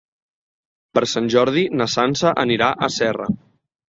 Per 0.97 1.03
Sant 1.11 1.29
Jordi 1.33 1.65
na 1.81 1.87
Sança 1.97 2.31
anirà 2.45 2.71
a 2.73 2.91
Serra. 2.97 3.29